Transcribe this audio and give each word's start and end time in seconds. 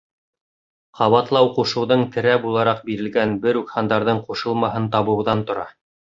Ҡабатлау-ҡушыуҙың 0.99 2.05
терә 2.15 2.33
булараҡ 2.45 2.81
бирелгән 2.87 3.35
бер 3.43 3.59
үк 3.59 3.69
һандарҙың 3.75 4.23
ҡушылмаһын 4.31 4.89
табыуҙан 4.97 5.45
тора 5.51 5.67